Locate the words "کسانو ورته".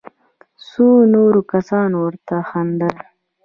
1.51-2.35